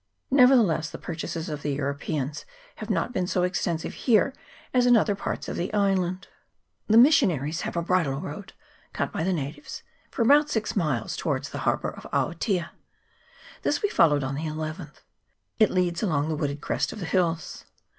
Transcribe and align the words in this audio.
Nevertheless 0.31 0.89
the 0.89 0.97
purchases 0.97 1.47
of 1.47 1.61
the 1.61 1.73
Europeans 1.75 2.43
have 2.77 2.89
not 2.89 3.13
been 3.13 3.27
so 3.27 3.43
extensive 3.43 3.93
here 3.93 4.33
as 4.73 4.87
in 4.87 4.97
other 4.97 5.13
parts 5.13 5.47
of 5.47 5.55
the 5.57 5.71
island. 5.75 6.27
The 6.87 6.97
missionaries 6.97 7.61
have 7.61 7.77
a 7.77 7.83
bridle 7.83 8.19
road, 8.19 8.53
cut 8.93 9.11
by 9.11 9.21
the 9.23 9.31
natives, 9.31 9.83
for 10.09 10.23
about 10.23 10.49
six 10.49 10.75
miles 10.75 11.15
towards 11.15 11.49
the 11.51 11.59
harbour 11.69 11.91
of 11.91 12.01
CHAP. 12.01 12.13
XXII.] 12.13 12.19
AOTEA. 12.19 12.39
307 12.41 12.63
Aotea; 12.63 12.69
this 13.61 13.83
we 13.83 13.89
followed 13.89 14.23
on 14.23 14.33
the 14.33 14.45
llth. 14.45 15.01
It 15.59 15.69
leads 15.69 16.01
along 16.01 16.29
the 16.29 16.35
wooded 16.35 16.61
crest 16.61 16.91
of 16.91 16.99
the 16.99 17.05
hills. 17.05 17.65